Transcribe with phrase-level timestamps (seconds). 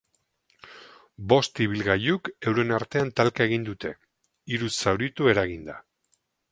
[1.33, 3.95] Bost ibilgailuk euren artean talka egin dute,
[4.55, 5.83] hiru zauritu eraginda.